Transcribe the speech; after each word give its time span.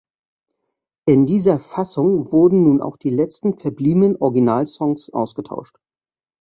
In 1.07 1.27
dieser 1.27 1.59
Fassung 1.59 2.31
wurden 2.31 2.63
nun 2.63 2.81
auch 2.81 2.97
die 2.97 3.11
letzten 3.11 3.59
verbliebenen 3.59 4.15
Originalsongs 4.17 5.11
ausgetauscht. 5.13 5.77